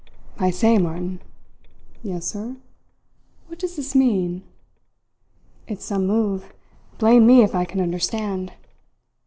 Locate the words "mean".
3.93-4.41